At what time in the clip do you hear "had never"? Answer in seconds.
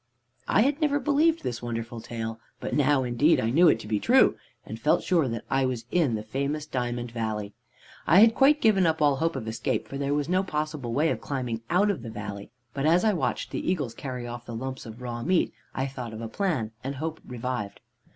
0.63-0.99